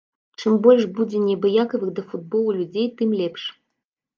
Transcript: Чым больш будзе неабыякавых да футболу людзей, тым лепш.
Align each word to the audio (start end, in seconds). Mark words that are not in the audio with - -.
Чым 0.43 0.55
больш 0.67 0.87
будзе 0.99 1.17
неабыякавых 1.27 1.91
да 1.99 2.07
футболу 2.09 2.57
людзей, 2.63 2.87
тым 3.03 3.09
лепш. 3.23 3.41